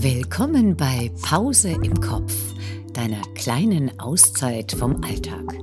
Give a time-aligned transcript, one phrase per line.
[0.00, 2.32] Willkommen bei Pause im Kopf,
[2.92, 5.58] deiner kleinen Auszeit vom Alltag.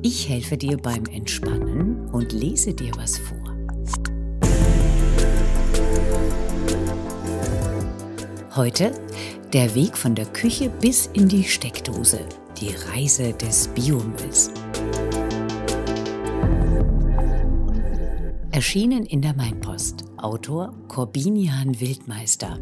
[0.00, 3.36] Ich helfe dir beim Entspannen und lese dir was vor.
[8.56, 8.90] Heute
[9.52, 12.20] der Weg von der Küche bis in die Steckdose,
[12.58, 14.50] die Reise des Biomülls.
[18.50, 20.04] Erschienen in der Mainpost.
[20.16, 22.58] Autor Corbinian Wildmeister.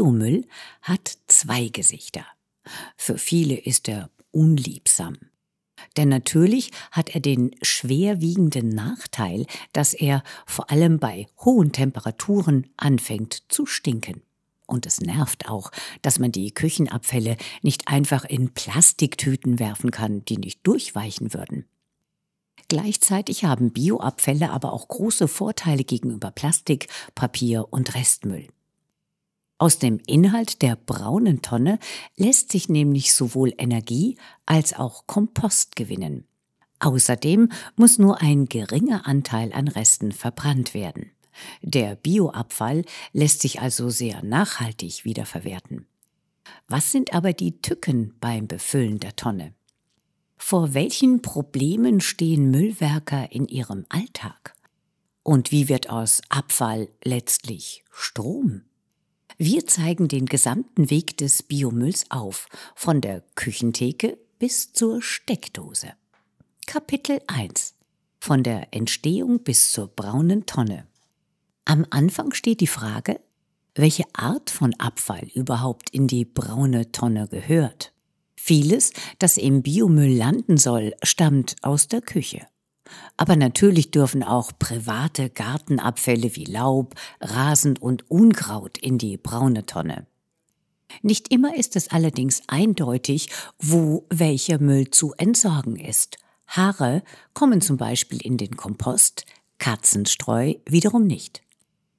[0.00, 0.46] Biomüll
[0.80, 2.24] hat zwei Gesichter.
[2.96, 5.18] Für viele ist er unliebsam.
[5.98, 9.44] Denn natürlich hat er den schwerwiegenden Nachteil,
[9.74, 14.22] dass er vor allem bei hohen Temperaturen anfängt zu stinken.
[14.66, 20.38] Und es nervt auch, dass man die Küchenabfälle nicht einfach in Plastiktüten werfen kann, die
[20.38, 21.66] nicht durchweichen würden.
[22.68, 28.48] Gleichzeitig haben Bioabfälle aber auch große Vorteile gegenüber Plastik, Papier und Restmüll.
[29.60, 31.78] Aus dem Inhalt der braunen Tonne
[32.16, 34.16] lässt sich nämlich sowohl Energie
[34.46, 36.24] als auch Kompost gewinnen.
[36.78, 41.10] Außerdem muss nur ein geringer Anteil an Resten verbrannt werden.
[41.60, 45.86] Der Bioabfall lässt sich also sehr nachhaltig wiederverwerten.
[46.66, 49.52] Was sind aber die Tücken beim Befüllen der Tonne?
[50.38, 54.54] Vor welchen Problemen stehen Müllwerker in ihrem Alltag?
[55.22, 58.62] Und wie wird aus Abfall letztlich Strom?
[59.42, 65.94] Wir zeigen den gesamten Weg des Biomülls auf, von der Küchentheke bis zur Steckdose.
[66.66, 67.74] Kapitel 1
[68.18, 70.86] Von der Entstehung bis zur braunen Tonne.
[71.64, 73.18] Am Anfang steht die Frage,
[73.74, 77.94] welche Art von Abfall überhaupt in die braune Tonne gehört.
[78.36, 82.46] Vieles, das im Biomüll landen soll, stammt aus der Küche.
[83.16, 90.06] Aber natürlich dürfen auch private Gartenabfälle wie Laub, Rasen und Unkraut in die braune Tonne.
[91.02, 93.28] Nicht immer ist es allerdings eindeutig,
[93.58, 96.18] wo welcher Müll zu entsorgen ist.
[96.46, 99.24] Haare kommen zum Beispiel in den Kompost,
[99.58, 101.42] Katzenstreu wiederum nicht.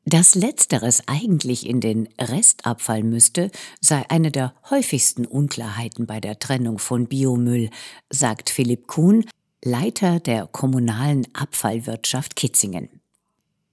[0.05, 6.79] Dass letzteres eigentlich in den Restabfall müsste, sei eine der häufigsten Unklarheiten bei der Trennung
[6.79, 7.69] von Biomüll,
[8.09, 9.25] sagt Philipp Kuhn,
[9.63, 12.89] Leiter der kommunalen Abfallwirtschaft Kitzingen.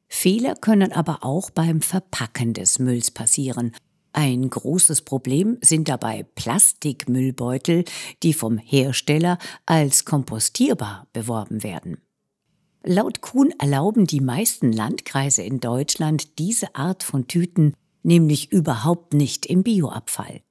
[0.07, 3.75] Fehler können aber auch beim Verpacken des Mülls passieren.
[4.13, 7.85] Ein großes Problem sind dabei Plastikmüllbeutel,
[8.23, 11.97] die vom Hersteller als kompostierbar beworben werden.
[12.85, 19.47] Laut Kuhn erlauben die meisten Landkreise in Deutschland diese Art von Tüten nämlich überhaupt nicht
[19.47, 20.43] im Bioabfall.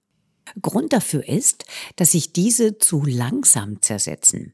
[0.62, 1.66] Grund dafür ist,
[1.96, 4.54] dass sich diese zu langsam zersetzen.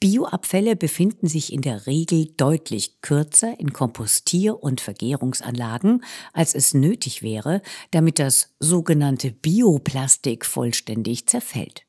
[0.00, 7.22] Bioabfälle befinden sich in der Regel deutlich kürzer in Kompostier- und Vergärungsanlagen, als es nötig
[7.22, 11.86] wäre, damit das sogenannte Bioplastik vollständig zerfällt.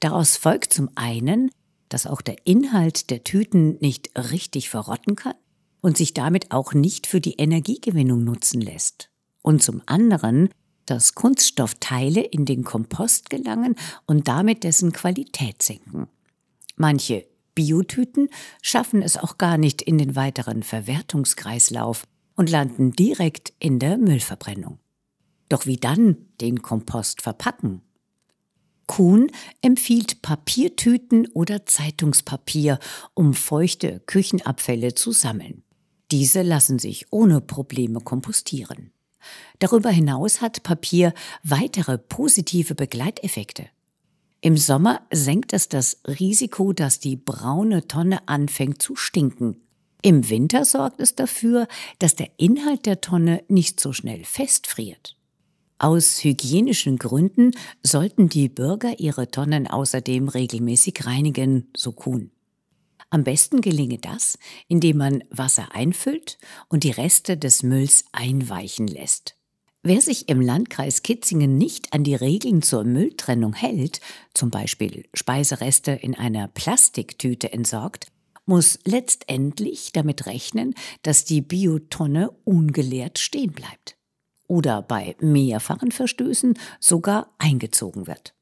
[0.00, 1.50] Daraus folgt zum einen,
[1.88, 5.34] dass auch der Inhalt der Tüten nicht richtig verrotten kann
[5.80, 9.10] und sich damit auch nicht für die Energiegewinnung nutzen lässt.
[9.42, 10.48] Und zum anderen,
[10.86, 13.76] dass Kunststoffteile in den Kompost gelangen
[14.06, 16.08] und damit dessen Qualität senken.
[16.82, 18.28] Manche Biotüten
[18.60, 22.02] schaffen es auch gar nicht in den weiteren Verwertungskreislauf
[22.34, 24.80] und landen direkt in der Müllverbrennung.
[25.48, 27.82] Doch wie dann den Kompost verpacken?
[28.88, 32.80] Kuhn empfiehlt Papiertüten oder Zeitungspapier,
[33.14, 35.62] um feuchte Küchenabfälle zu sammeln.
[36.10, 38.90] Diese lassen sich ohne Probleme kompostieren.
[39.60, 41.14] Darüber hinaus hat Papier
[41.44, 43.68] weitere positive Begleiteffekte.
[44.44, 49.62] Im Sommer senkt es das Risiko, dass die braune Tonne anfängt zu stinken.
[50.02, 51.68] Im Winter sorgt es dafür,
[52.00, 55.16] dass der Inhalt der Tonne nicht so schnell festfriert.
[55.78, 57.52] Aus hygienischen Gründen
[57.84, 62.32] sollten die Bürger ihre Tonnen außerdem regelmäßig reinigen, so Kuhn.
[63.10, 66.38] Am besten gelinge das, indem man Wasser einfüllt
[66.68, 69.36] und die Reste des Mülls einweichen lässt.
[69.84, 74.00] Wer sich im Landkreis Kitzingen nicht an die Regeln zur Mülltrennung hält,
[74.32, 78.06] zum Beispiel Speisereste in einer Plastiktüte entsorgt,
[78.46, 83.96] muss letztendlich damit rechnen, dass die Biotonne ungeleert stehen bleibt.
[84.46, 88.34] Oder bei mehrfachen Verstößen sogar eingezogen wird.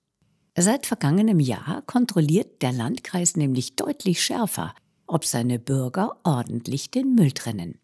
[0.58, 4.74] Seit vergangenem Jahr kontrolliert der Landkreis nämlich deutlich schärfer,
[5.06, 7.78] ob seine Bürger ordentlich den Müll trennen.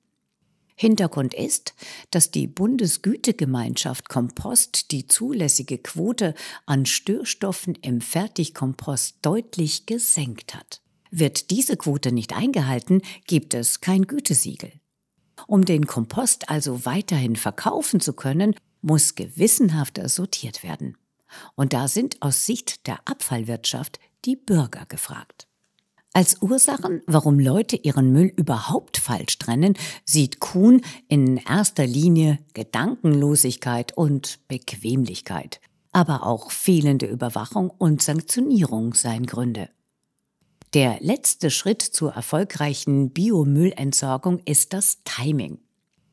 [0.76, 1.74] Hintergrund ist,
[2.10, 6.34] dass die Bundesgütegemeinschaft Kompost die zulässige Quote
[6.66, 10.82] an Störstoffen im Fertigkompost deutlich gesenkt hat.
[11.10, 14.70] Wird diese Quote nicht eingehalten, gibt es kein Gütesiegel.
[15.46, 20.96] Um den Kompost also weiterhin verkaufen zu können, muss gewissenhafter sortiert werden.
[21.54, 25.45] Und da sind aus Sicht der Abfallwirtschaft die Bürger gefragt.
[26.16, 29.74] Als Ursachen, warum Leute ihren Müll überhaupt falsch trennen,
[30.06, 35.60] sieht Kuhn in erster Linie Gedankenlosigkeit und Bequemlichkeit.
[35.92, 39.68] Aber auch fehlende Überwachung und Sanktionierung seien Gründe.
[40.72, 45.58] Der letzte Schritt zur erfolgreichen Biomüllentsorgung ist das Timing.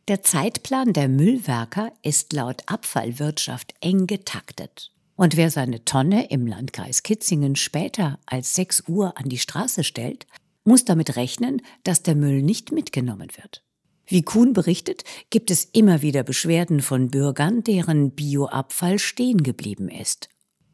[0.09, 4.92] Der Zeitplan der Müllwerker ist laut Abfallwirtschaft eng getaktet.
[5.15, 10.25] Und wer seine Tonne im Landkreis Kitzingen später als 6 Uhr an die Straße stellt,
[10.63, 13.63] muss damit rechnen, dass der Müll nicht mitgenommen wird.
[14.05, 20.29] Wie Kuhn berichtet, gibt es immer wieder Beschwerden von Bürgern, deren Bioabfall stehen geblieben ist.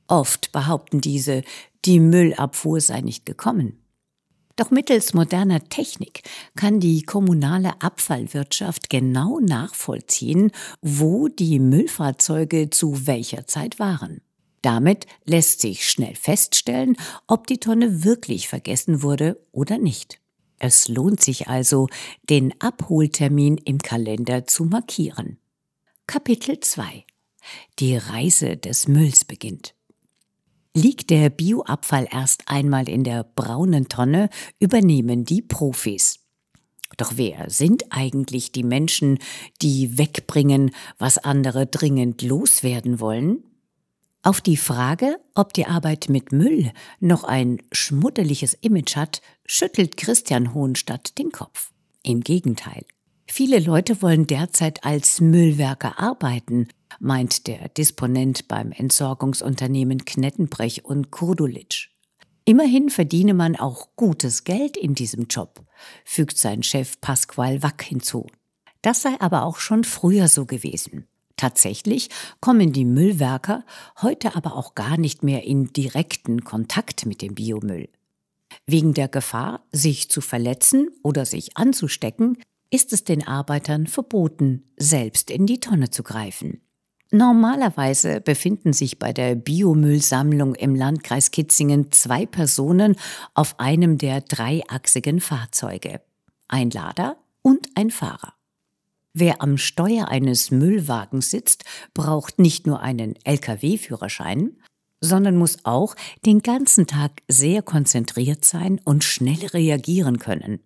[0.08, 1.44] Oft behaupten diese,
[1.86, 3.84] die Müllabfuhr sei nicht gekommen.
[4.56, 6.24] Doch mittels moderner Technik
[6.56, 10.52] kann die kommunale Abfallwirtschaft genau nachvollziehen,
[10.82, 14.22] wo die Müllfahrzeuge zu welcher Zeit waren.
[14.62, 16.98] Damit lässt sich schnell feststellen,
[17.28, 20.20] ob die Tonne wirklich vergessen wurde oder nicht.
[20.58, 21.88] Es lohnt sich also,
[22.30, 25.38] den Abholtermin im Kalender zu markieren.
[26.06, 27.06] Kapitel 2
[27.80, 29.74] Die Reise des Mülls beginnt.
[30.76, 34.30] Liegt der Bioabfall erst einmal in der braunen Tonne,
[34.60, 36.20] übernehmen die Profis.
[36.98, 39.20] Doch wer sind eigentlich die Menschen,
[39.62, 43.44] die wegbringen, was andere dringend loswerden wollen?
[44.22, 50.54] Auf die Frage, ob die Arbeit mit Müll noch ein schmuddeliges Image hat, schüttelt Christian
[50.54, 51.72] Hohenstadt den Kopf.
[52.04, 52.86] Im Gegenteil.
[53.28, 56.68] Viele Leute wollen derzeit als Müllwerker arbeiten,
[57.00, 61.90] meint der Disponent beim Entsorgungsunternehmen Knettenbrech und Kurdulitsch.
[62.44, 65.64] Immerhin verdiene man auch gutes Geld in diesem Job,
[66.04, 68.28] fügt sein Chef Pasqual Wack hinzu.
[68.82, 71.08] Das sei aber auch schon früher so gewesen.
[71.40, 72.10] Tatsächlich
[72.42, 73.64] kommen die Müllwerker
[74.02, 77.88] heute aber auch gar nicht mehr in direkten Kontakt mit dem Biomüll.
[78.68, 82.40] Wegen der Gefahr, sich zu verletzen oder sich anzustecken,
[82.72, 86.60] ist es den Arbeitern verboten, selbst in die Tonne zu greifen.
[87.10, 92.98] Normalerweise befinden sich bei der Biomüllsammlung im Landkreis Kitzingen zwei Personen
[93.34, 96.02] auf einem der dreiachsigen Fahrzeuge.
[96.50, 98.34] Ein Lader und ein Fahrer.
[99.20, 104.56] Wer am Steuer eines Müllwagens sitzt, braucht nicht nur einen Lkw-Führerschein,
[105.02, 105.96] sondern muss auch
[106.26, 110.62] den ganzen Tag sehr konzentriert sein und schnell reagieren können.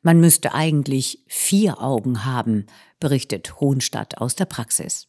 [0.00, 2.64] Man müsste eigentlich vier Augen haben,
[2.98, 5.08] berichtet Hohenstadt aus der Praxis.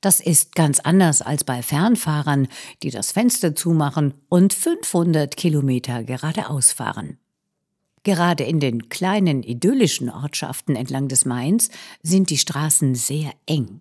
[0.00, 2.48] Das ist ganz anders als bei Fernfahrern,
[2.82, 7.18] die das Fenster zumachen und 500 Kilometer geradeaus fahren.
[8.04, 11.70] Gerade in den kleinen idyllischen Ortschaften entlang des Mains
[12.02, 13.80] sind die Straßen sehr eng.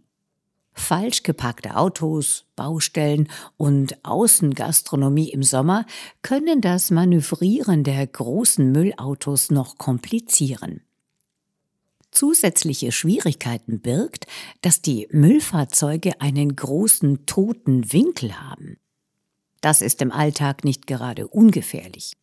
[0.73, 5.85] Falsch geparkte Autos, Baustellen und Außengastronomie im Sommer
[6.23, 10.81] können das Manövrieren der großen Müllautos noch komplizieren.
[12.09, 14.25] Zusätzliche Schwierigkeiten birgt,
[14.61, 18.77] dass die Müllfahrzeuge einen großen toten Winkel haben.
[19.61, 22.13] Das ist im Alltag nicht gerade ungefährlich.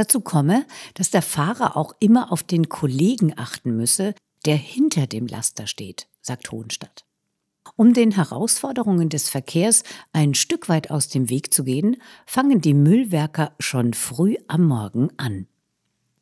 [0.00, 0.64] Dazu komme,
[0.94, 4.14] dass der Fahrer auch immer auf den Kollegen achten müsse,
[4.46, 7.04] der hinter dem Laster steht, sagt Hohenstadt.
[7.76, 9.82] Um den Herausforderungen des Verkehrs
[10.14, 15.10] ein Stück weit aus dem Weg zu gehen, fangen die Müllwerker schon früh am Morgen
[15.18, 15.46] an.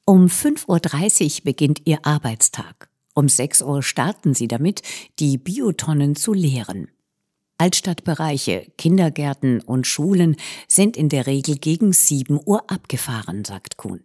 [0.04, 2.90] Um 5.30 Uhr beginnt ihr Arbeitstag.
[3.14, 4.82] Um 6 Uhr starten sie damit,
[5.20, 6.88] die Biotonnen zu leeren.
[7.58, 10.36] Altstadtbereiche, Kindergärten und Schulen
[10.68, 14.00] sind in der Regel gegen 7 Uhr abgefahren, sagt Kuhn.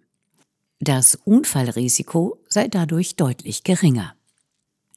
[0.80, 4.16] Das Unfallrisiko sei dadurch deutlich geringer.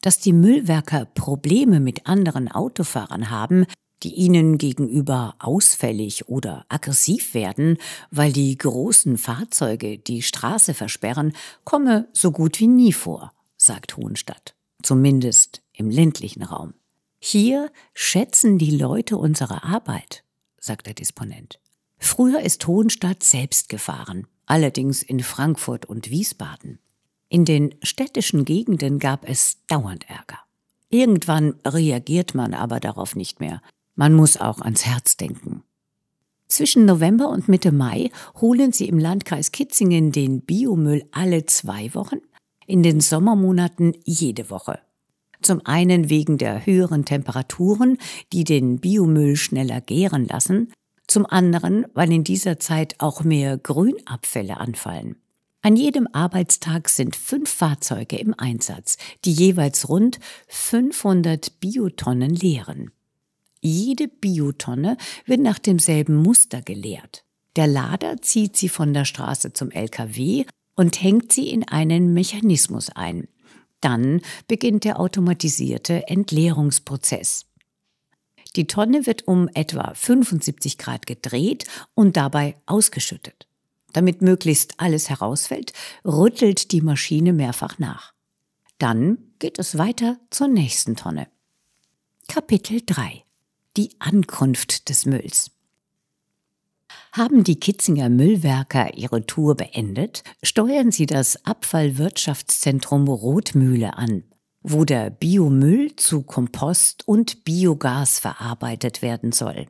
[0.01, 3.67] Dass die Müllwerker Probleme mit anderen Autofahrern haben,
[4.03, 7.77] die ihnen gegenüber ausfällig oder aggressiv werden,
[8.11, 11.35] weil die großen Fahrzeuge die Straße versperren,
[11.65, 16.75] komme so gut wie nie vor, sagt Hohenstadt, zumindest im ländlichen Raum.
[17.29, 20.23] Hier schätzen die Leute unsere Arbeit,
[20.61, 21.59] sagt der Disponent.
[21.99, 26.79] Früher ist Hohenstadt selbst gefahren, allerdings in Frankfurt und Wiesbaden.
[27.29, 30.39] In den städtischen Gegenden gab es dauernd Ärger.
[30.89, 33.61] Irgendwann reagiert man aber darauf nicht mehr.
[33.97, 35.65] Man muss auch ans Herz denken.
[36.47, 42.21] Zwischen November und Mitte Mai holen sie im Landkreis Kitzingen den Biomüll alle zwei Wochen,
[42.69, 44.79] in den Sommermonaten jede Woche.
[45.47, 47.99] Zum einen wegen der höheren Temperaturen,
[48.33, 50.73] die den Biomüll schneller gären lassen,
[51.07, 55.15] Zum anderen, weil in dieser Zeit auch mehr Grünabfälle anfallen.
[55.63, 62.91] An jedem Arbeitstag sind fünf Fahrzeuge im Einsatz, die jeweils rund 500 Biotonnen leeren.
[63.61, 67.23] Jede Biotonne wird nach demselben Muster geleert.
[67.55, 72.91] Der Lader zieht sie von der Straße zum LKW und hängt sie in einen Mechanismus
[72.91, 73.29] ein.
[73.81, 77.47] Dann beginnt der automatisierte Entleerungsprozess.
[78.57, 83.47] Die Tonne wird um etwa 75 Grad gedreht und dabei ausgeschüttet.
[83.93, 85.73] Damit möglichst alles herausfällt,
[86.05, 88.13] rüttelt die Maschine mehrfach nach.
[88.79, 91.29] Dann geht es weiter zur nächsten Tonne.
[92.29, 93.25] Kapitel 3
[93.77, 95.51] Die Ankunft des Mülls
[97.13, 104.25] haben die Kitzinger Müllwerker ihre Tour beendet, steuern sie das Abfallwirtschaftszentrum Rotmühle an,
[104.63, 109.67] wo der Biomüll zu Kompost und Biogas verarbeitet werden soll.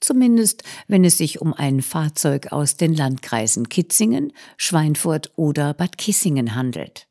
[0.00, 6.56] Zumindest wenn es sich um ein Fahrzeug aus den Landkreisen Kitzingen, Schweinfurt oder Bad Kissingen
[6.56, 7.06] handelt.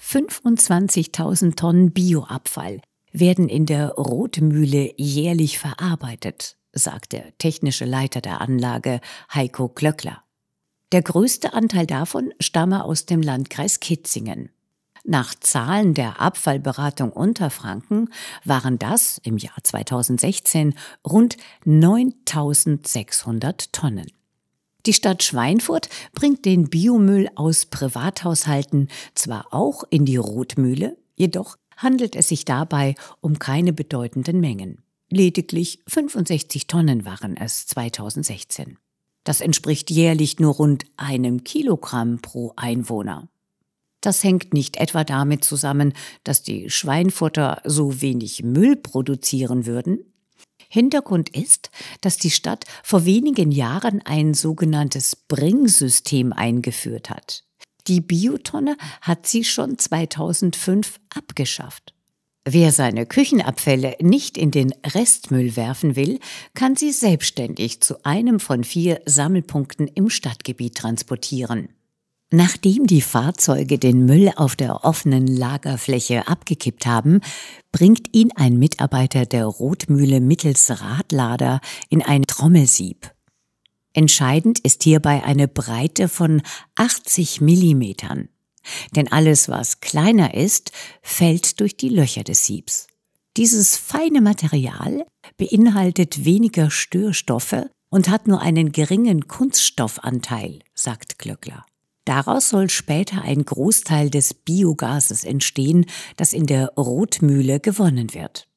[0.00, 2.80] 25.000 Tonnen Bioabfall
[3.12, 9.00] werden in der Rotmühle jährlich verarbeitet sagt der technische Leiter der Anlage
[9.32, 10.22] Heiko Klöckler.
[10.92, 14.50] Der größte Anteil davon stamme aus dem Landkreis Kitzingen.
[15.04, 18.10] Nach Zahlen der Abfallberatung Unterfranken
[18.44, 20.74] waren das im Jahr 2016
[21.04, 24.06] rund 9600 Tonnen.
[24.86, 32.16] Die Stadt Schweinfurt bringt den Biomüll aus Privathaushalten zwar auch in die Rotmühle, jedoch handelt
[32.16, 34.82] es sich dabei um keine bedeutenden Mengen.
[35.14, 38.78] Lediglich 65 Tonnen waren es 2016.
[39.24, 43.28] Das entspricht jährlich nur rund einem Kilogramm pro Einwohner.
[44.00, 45.92] Das hängt nicht etwa damit zusammen,
[46.24, 49.98] dass die Schweinfutter so wenig Müll produzieren würden.
[50.70, 57.44] Hintergrund ist, dass die Stadt vor wenigen Jahren ein sogenanntes Bringsystem eingeführt hat.
[57.86, 61.92] Die Biotonne hat sie schon 2005 abgeschafft.
[62.44, 66.18] Wer seine Küchenabfälle nicht in den Restmüll werfen will,
[66.54, 71.68] kann sie selbstständig zu einem von vier Sammelpunkten im Stadtgebiet transportieren.
[72.32, 77.20] Nachdem die Fahrzeuge den Müll auf der offenen Lagerfläche abgekippt haben,
[77.70, 83.12] bringt ihn ein Mitarbeiter der Rotmühle mittels Radlader in ein Trommelsieb.
[83.92, 86.42] Entscheidend ist hierbei eine Breite von
[86.74, 88.30] 80 Millimetern.
[88.94, 92.86] Denn alles, was kleiner ist, fällt durch die Löcher des Siebs.
[93.36, 95.06] Dieses feine Material
[95.38, 101.64] beinhaltet weniger Störstoffe und hat nur einen geringen Kunststoffanteil, sagt Glöckler.
[102.04, 108.48] Daraus soll später ein Großteil des Biogases entstehen, das in der Rotmühle gewonnen wird.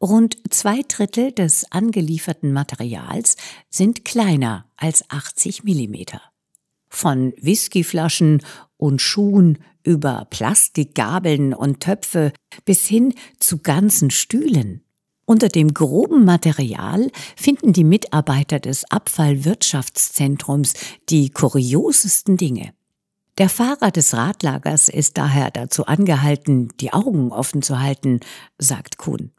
[0.00, 3.36] Rund zwei Drittel des angelieferten Materials
[3.70, 6.20] sind kleiner als 80 Millimeter.
[6.88, 8.42] Von Whiskyflaschen
[8.82, 12.32] und Schuhen über Plastikgabeln und Töpfe
[12.64, 14.82] bis hin zu ganzen Stühlen.
[15.24, 20.74] Unter dem groben Material finden die Mitarbeiter des Abfallwirtschaftszentrums
[21.08, 22.74] die kuriosesten Dinge.
[23.38, 28.18] Der Fahrer des Radlagers ist daher dazu angehalten, die Augen offen zu halten,
[28.58, 29.30] sagt Kuhn.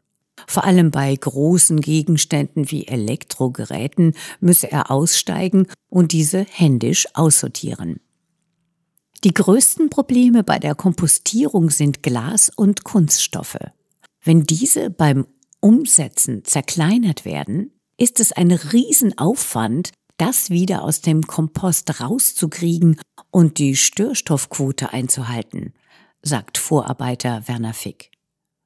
[0.46, 8.00] Vor allem bei großen Gegenständen wie Elektrogeräten müsse er aussteigen und diese händisch aussortieren.
[9.22, 13.58] Die größten Probleme bei der Kompostierung sind Glas und Kunststoffe.
[14.22, 15.26] Wenn diese beim
[15.60, 23.76] Umsetzen zerkleinert werden, ist es ein Riesenaufwand, das wieder aus dem Kompost rauszukriegen und die
[23.76, 25.74] Störstoffquote einzuhalten,
[26.22, 28.10] sagt Vorarbeiter Werner Fick.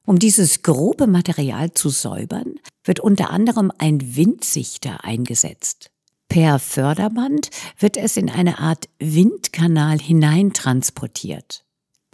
[0.05, 5.91] Um dieses grobe Material zu säubern, wird unter anderem ein Windsichter eingesetzt.
[6.29, 11.65] Per Förderband wird es in eine Art Windkanal hineintransportiert.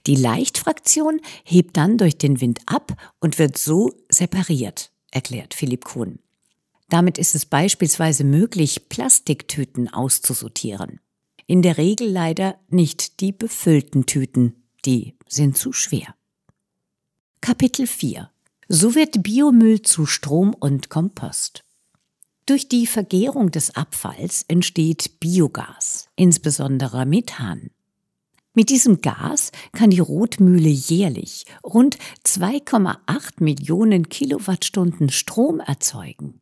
[0.07, 6.19] Die Leichtfraktion hebt dann durch den Wind ab und wird so separiert, erklärt Philipp Kuhn.
[6.87, 11.01] Damit ist es beispielsweise möglich, Plastiktüten auszusortieren.
[11.45, 16.15] In der Regel leider nicht die befüllten Tüten, die sind zu schwer.
[17.41, 18.31] Kapitel 4
[18.69, 21.64] So wird Biomüll zu Strom und Kompost.
[22.47, 27.71] Durch die Vergärung des Abfalls entsteht Biogas, insbesondere Methan.
[28.53, 36.39] Mit diesem Gas kann die Rotmühle jährlich rund 2,8 Millionen Kilowattstunden Strom erzeugen.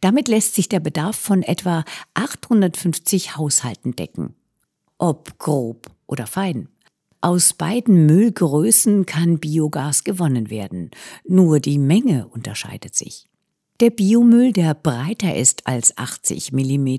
[0.00, 1.84] Damit lässt sich der Bedarf von etwa
[2.14, 4.34] 850 Haushalten decken.
[4.98, 6.68] Ob grob oder fein.
[7.20, 10.90] Aus beiden Müllgrößen kann Biogas gewonnen werden,
[11.24, 13.29] nur die Menge unterscheidet sich.
[13.80, 16.98] Der Biomüll, der breiter ist als 80 mm,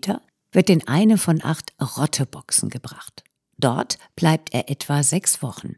[0.51, 3.23] wird in eine von acht Rotteboxen gebracht.
[3.59, 5.75] Dort bleibt er etwa sechs Wochen.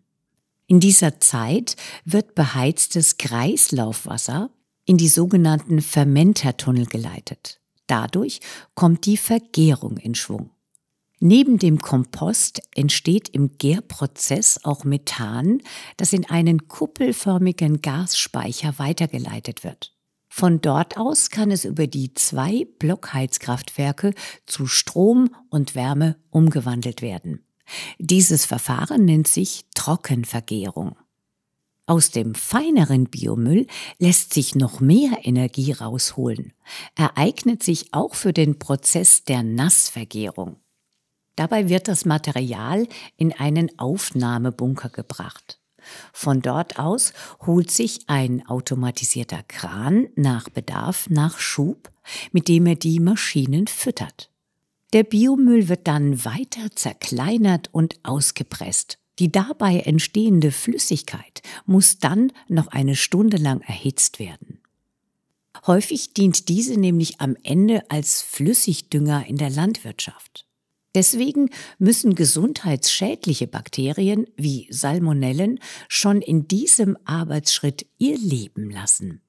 [0.66, 4.50] In dieser Zeit wird beheiztes Kreislaufwasser
[4.86, 7.60] in die sogenannten Fermentertunnel geleitet.
[7.88, 8.40] Dadurch
[8.74, 10.52] kommt die Vergärung in Schwung.
[11.20, 15.62] Neben dem Kompost entsteht im Gärprozess auch Methan,
[15.98, 19.93] das in einen kuppelförmigen Gasspeicher weitergeleitet wird.
[20.36, 24.16] Von dort aus kann es über die zwei Blockheizkraftwerke
[24.48, 27.46] zu Strom und Wärme umgewandelt werden.
[28.00, 30.96] Dieses Verfahren nennt sich Trockenvergärung.
[31.86, 33.68] Aus dem feineren Biomüll
[34.00, 36.54] lässt sich noch mehr Energie rausholen.
[36.96, 40.56] Er eignet sich auch für den Prozess der Nassvergärung.
[41.36, 42.88] Dabei wird das Material
[43.18, 45.60] in einen Aufnahmebunker gebracht.
[46.12, 47.14] Von dort aus
[47.46, 51.92] holt sich ein automatisierter Kran nach Bedarf nach Schub,
[52.32, 54.30] mit dem er die Maschinen füttert.
[54.94, 59.00] Der Biomüll wird dann weiter zerkleinert und ausgepresst.
[59.20, 64.60] Die dabei entstehende Flüssigkeit muss dann noch eine Stunde lang erhitzt werden.
[65.68, 70.46] Häufig dient diese nämlich am Ende als Flüssigdünger in der Landwirtschaft.
[70.96, 75.60] Deswegen müssen gesundheitsschädliche Bakterien wie Salmonellen
[75.90, 79.22] schon in diesem Arbeitsschritt ihr Leben lassen.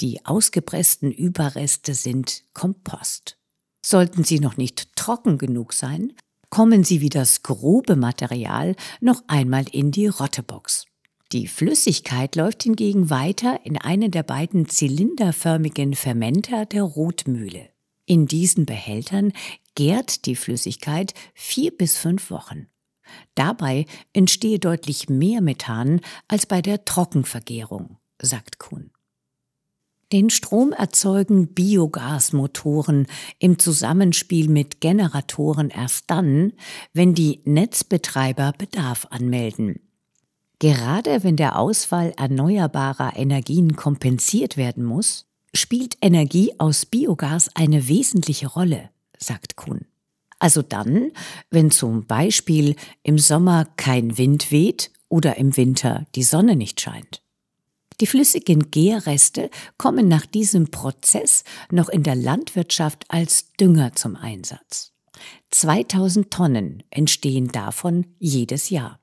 [0.00, 3.36] Die ausgepressten Überreste sind Kompost.
[3.84, 6.12] Sollten sie noch nicht trocken genug sein,
[6.50, 10.86] kommen sie wie das grobe Material noch einmal in die Rottebox.
[11.32, 17.68] Die Flüssigkeit läuft hingegen weiter in einen der beiden zylinderförmigen Fermenter der Rotmühle.
[18.08, 19.34] In diesen Behältern
[19.74, 22.66] gärt die Flüssigkeit vier bis fünf Wochen.
[23.34, 23.84] Dabei
[24.14, 28.90] entstehe deutlich mehr Methan als bei der Trockenvergärung, sagt Kuhn.
[30.10, 36.54] Den Strom erzeugen Biogasmotoren im Zusammenspiel mit Generatoren erst dann,
[36.94, 39.80] wenn die Netzbetreiber Bedarf anmelden.
[40.60, 48.48] Gerade wenn der Ausfall erneuerbarer Energien kompensiert werden muss, spielt Energie aus Biogas eine wesentliche
[48.48, 49.86] Rolle sagt Kuhn.
[50.38, 51.10] Also dann,
[51.50, 57.22] wenn zum Beispiel im Sommer kein Wind weht oder im Winter die Sonne nicht scheint.
[58.00, 64.92] Die flüssigen Gärreste kommen nach diesem Prozess noch in der Landwirtschaft als Dünger zum Einsatz.
[65.50, 69.00] 2000 Tonnen entstehen davon jedes Jahr.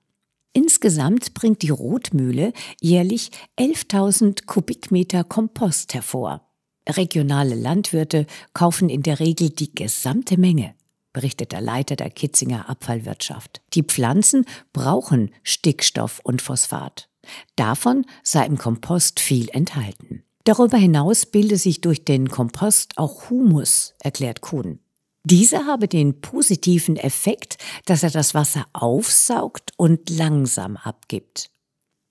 [0.58, 6.48] Insgesamt bringt die Rotmühle jährlich 11.000 Kubikmeter Kompost hervor.
[6.88, 10.74] Regionale Landwirte kaufen in der Regel die gesamte Menge,
[11.12, 13.63] berichtet der Leiter der Kitzinger Abfallwirtschaft.
[13.74, 17.10] Die Pflanzen brauchen Stickstoff und Phosphat.
[17.58, 20.24] Davon sei im Kompost viel enthalten.
[20.46, 24.80] Darüber hinaus bilde sich durch den Kompost auch Humus, erklärt Kuhn.
[25.26, 31.50] Dieser habe den positiven Effekt, dass er das Wasser aufsaugt und langsam abgibt.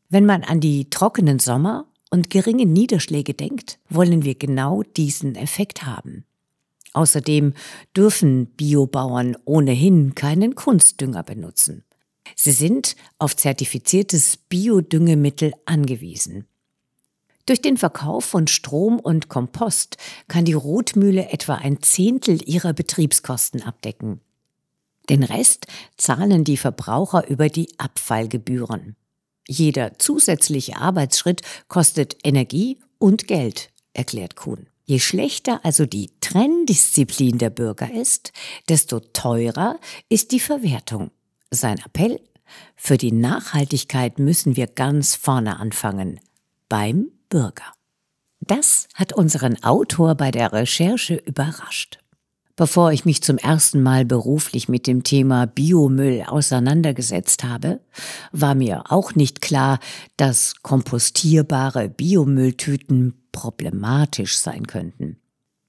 [0.08, 5.86] Wenn man an die trockenen Sommer und geringe Niederschläge denkt, wollen wir genau diesen Effekt
[5.86, 6.24] haben.
[6.92, 7.54] Außerdem
[7.96, 11.84] dürfen Biobauern ohnehin keinen Kunstdünger benutzen.
[12.34, 16.46] Sie sind auf zertifiziertes Biodüngemittel angewiesen.
[17.46, 23.62] Durch den Verkauf von Strom und Kompost kann die Rotmühle etwa ein Zehntel ihrer Betriebskosten
[23.62, 24.20] abdecken.
[25.10, 25.66] Den Rest
[25.98, 28.96] zahlen die Verbraucher über die Abfallgebühren.
[29.46, 34.66] Jeder zusätzliche Arbeitsschritt kostet Energie und Geld, erklärt Kuhn.
[34.86, 38.32] Je schlechter also die Trenndisziplin der Bürger ist,
[38.70, 39.78] desto teurer
[40.08, 41.10] ist die Verwertung.
[41.50, 42.20] Sein Appell?
[42.76, 46.20] Für die Nachhaltigkeit müssen wir ganz vorne anfangen.
[46.68, 47.74] Beim Bürger.
[48.38, 51.98] Das hat unseren Autor bei der Recherche überrascht.
[52.54, 57.80] Bevor ich mich zum ersten Mal beruflich mit dem Thema Biomüll auseinandergesetzt habe,
[58.30, 59.80] war mir auch nicht klar,
[60.16, 65.16] dass kompostierbare Biomülltüten problematisch sein könnten.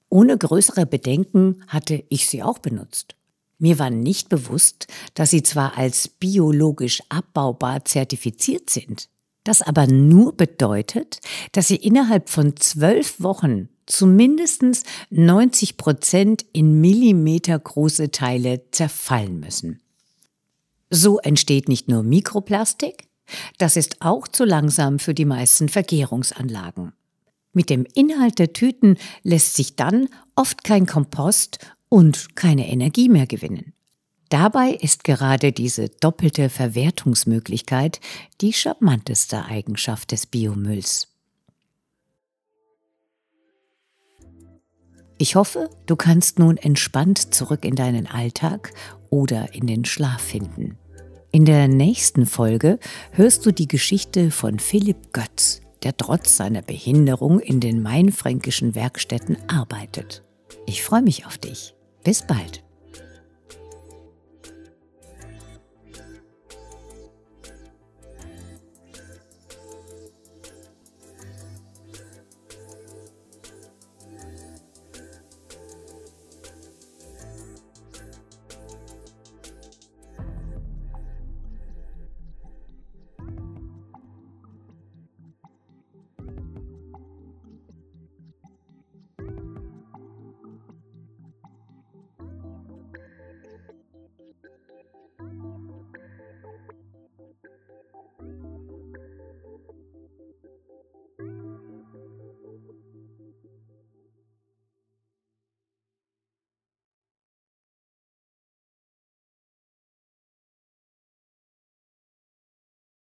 [0.08, 3.16] Ohne größere Bedenken hatte ich sie auch benutzt.
[3.58, 9.08] Mir war nicht bewusst, dass sie zwar als biologisch abbaubar zertifiziert sind,
[9.48, 11.20] das aber nur bedeutet,
[11.52, 19.38] dass sie innerhalb von zwölf Wochen zu mindestens 90 Prozent in Millimeter große Teile zerfallen
[19.38, 19.80] müssen.
[20.90, 23.08] So entsteht nicht nur Mikroplastik,
[23.58, 26.92] das ist auch zu langsam für die meisten Vergärungsanlagen.
[27.52, 33.26] Mit dem Inhalt der Tüten lässt sich dann oft kein Kompost und keine Energie mehr
[33.26, 33.72] gewinnen.
[34.28, 38.00] Dabei ist gerade diese doppelte Verwertungsmöglichkeit
[38.40, 41.08] die charmanteste Eigenschaft des Biomülls.
[45.18, 48.72] Ich hoffe, du kannst nun entspannt zurück in deinen Alltag
[49.08, 50.76] oder in den Schlaf finden.
[51.30, 52.78] In der nächsten Folge
[53.12, 59.36] hörst du die Geschichte von Philipp Götz, der trotz seiner Behinderung in den mainfränkischen Werkstätten
[59.48, 60.22] arbeitet.
[60.66, 61.74] Ich freue mich auf dich.
[62.04, 62.65] Bis bald.